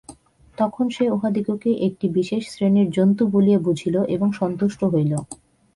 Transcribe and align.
তখন 0.57 0.85
সে 0.89 1.05
উহাদিগকে 1.09 1.71
একটি 1.87 2.05
বিশেষ 2.09 2.43
শ্রেণীর 2.47 2.87
জন্তু 2.91 3.23
বলিয়া 3.27 3.59
বুঝিল 3.59 3.95
এবং 4.05 4.27
সন্তুষ্ট 4.31 4.81
হইল। 4.83 5.13